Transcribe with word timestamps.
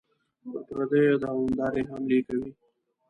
پر 0.45 0.59
پردیو 0.67 1.21
دوامدارې 1.23 1.81
حملې 1.89 2.19
کوي. 2.27 2.51